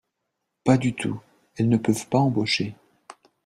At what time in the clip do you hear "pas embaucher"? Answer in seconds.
2.07-2.73